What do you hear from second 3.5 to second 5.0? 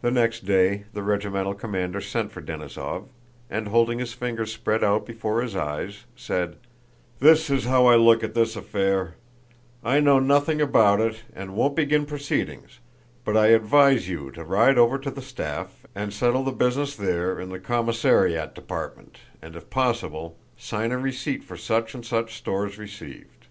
and holding his fingers spread